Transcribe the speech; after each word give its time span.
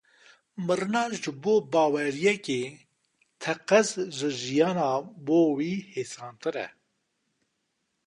Mirina 0.65 1.03
ji 1.21 1.31
bo 1.43 1.53
baweriyekê, 1.71 2.61
teqez 3.41 3.89
ji 4.17 4.29
jiyîna 4.39 4.89
bo 5.25 5.39
wê 5.55 5.71
hêsantir 5.93 6.55
e. 6.65 6.67